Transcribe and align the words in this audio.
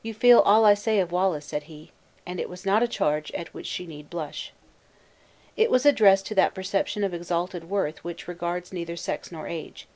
"You 0.00 0.14
feel 0.14 0.38
all 0.42 0.64
I 0.64 0.74
say 0.74 1.00
of 1.00 1.10
Wallace," 1.10 1.44
said 1.44 1.64
he. 1.64 1.90
And 2.24 2.38
it 2.38 2.48
was 2.48 2.64
not 2.64 2.84
a 2.84 2.86
charge 2.86 3.32
at 3.32 3.52
which 3.52 3.66
she 3.66 3.84
need 3.84 4.08
blush. 4.08 4.52
It 5.56 5.72
was 5.72 5.84
addressed 5.84 6.26
to 6.26 6.36
that 6.36 6.54
perception 6.54 7.02
of 7.02 7.12
exalted 7.12 7.68
worth 7.68 8.04
which 8.04 8.28
regards 8.28 8.72
neither 8.72 8.94
sex 8.94 9.32
nor 9.32 9.48
age. 9.48 9.88